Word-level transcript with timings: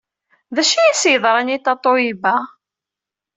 D 0.55 0.57
acu 0.61 0.77
ay 0.77 0.91
as-yeḍran 0.91 1.53
i 1.55 1.57
Tatoeba? 1.65 2.35